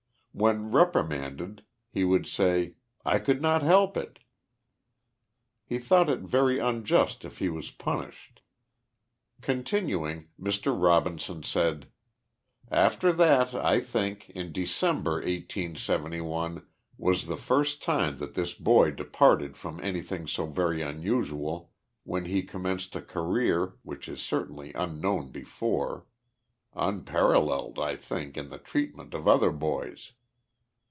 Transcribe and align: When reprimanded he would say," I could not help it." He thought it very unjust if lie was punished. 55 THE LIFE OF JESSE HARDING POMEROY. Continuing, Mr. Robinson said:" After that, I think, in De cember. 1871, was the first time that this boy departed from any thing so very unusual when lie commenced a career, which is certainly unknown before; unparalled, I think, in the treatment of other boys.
When 0.33 0.71
reprimanded 0.71 1.65
he 1.89 2.05
would 2.05 2.25
say," 2.25 2.75
I 3.05 3.19
could 3.19 3.41
not 3.41 3.63
help 3.63 3.97
it." 3.97 4.19
He 5.65 5.77
thought 5.77 6.09
it 6.09 6.21
very 6.21 6.57
unjust 6.57 7.25
if 7.25 7.41
lie 7.41 7.49
was 7.49 7.69
punished. 7.69 8.41
55 9.41 9.43
THE 9.45 9.51
LIFE 9.53 9.59
OF 9.59 9.63
JESSE 9.65 9.71
HARDING 9.71 9.83
POMEROY. 9.83 10.21
Continuing, 10.21 10.29
Mr. 10.39 10.81
Robinson 10.81 11.43
said:" 11.43 11.87
After 12.87 13.11
that, 13.11 13.53
I 13.53 13.81
think, 13.81 14.29
in 14.29 14.53
De 14.53 14.63
cember. 14.63 15.15
1871, 15.19 16.65
was 16.97 17.25
the 17.25 17.35
first 17.35 17.83
time 17.83 18.17
that 18.19 18.33
this 18.33 18.53
boy 18.53 18.91
departed 18.91 19.57
from 19.57 19.81
any 19.83 20.01
thing 20.01 20.27
so 20.27 20.45
very 20.45 20.81
unusual 20.81 21.73
when 22.05 22.31
lie 22.33 22.39
commenced 22.41 22.95
a 22.95 23.01
career, 23.01 23.73
which 23.83 24.07
is 24.07 24.21
certainly 24.21 24.71
unknown 24.75 25.29
before; 25.29 26.05
unparalled, 26.73 27.77
I 27.77 27.97
think, 27.97 28.37
in 28.37 28.47
the 28.49 28.59
treatment 28.59 29.13
of 29.13 29.27
other 29.27 29.51
boys. 29.51 30.13